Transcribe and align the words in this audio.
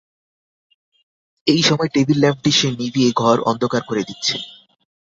এই 1.47 1.61
সময় 1.61 1.89
টেবিল-ল্যাম্পটি 1.93 2.51
সে 2.51 2.67
নিভিয়ে 2.79 3.09
ঘর 3.13 3.37
অন্ধকার 3.49 3.81
করে 3.85 4.01
দিচ্ছে। 4.03 4.35